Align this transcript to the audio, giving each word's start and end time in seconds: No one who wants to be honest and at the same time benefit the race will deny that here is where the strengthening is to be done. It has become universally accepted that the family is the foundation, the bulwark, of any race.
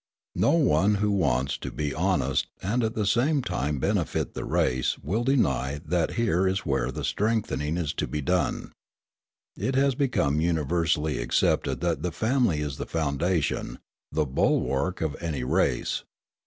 No 0.33 0.53
one 0.53 0.95
who 0.95 1.11
wants 1.11 1.59
to 1.59 1.69
be 1.71 1.93
honest 1.93 2.47
and 2.63 2.83
at 2.83 2.95
the 2.95 3.05
same 3.05 3.43
time 3.43 3.77
benefit 3.77 4.33
the 4.33 4.45
race 4.45 4.97
will 4.97 5.23
deny 5.23 5.79
that 5.85 6.13
here 6.13 6.47
is 6.47 6.65
where 6.65 6.91
the 6.91 7.03
strengthening 7.03 7.77
is 7.77 7.93
to 7.93 8.07
be 8.07 8.19
done. 8.19 8.71
It 9.55 9.75
has 9.75 9.93
become 9.93 10.41
universally 10.41 11.19
accepted 11.21 11.81
that 11.81 12.01
the 12.01 12.11
family 12.11 12.61
is 12.61 12.77
the 12.77 12.87
foundation, 12.87 13.77
the 14.11 14.25
bulwark, 14.25 15.01
of 15.01 15.15
any 15.21 15.43
race. 15.43 16.03